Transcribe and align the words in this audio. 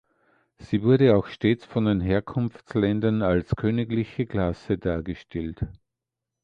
Sie 0.57 0.81
wurde 0.81 1.15
auch 1.15 1.27
stets 1.27 1.63
von 1.63 1.85
den 1.85 2.01
Herkunftsländern 2.01 3.21
als 3.21 3.55
königliche 3.55 4.25
Klasse 4.25 4.79
dargestellt. 4.79 5.63